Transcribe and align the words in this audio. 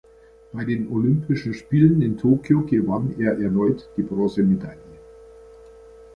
Bei 0.51 0.65
den 0.65 0.91
Olympischen 0.91 1.53
Spielen 1.53 2.01
in 2.01 2.17
Tokio 2.17 2.61
gewann 2.65 3.13
er 3.19 3.37
erneut 3.37 3.87
die 3.97 4.01
Bronzemedaille. 4.01 4.99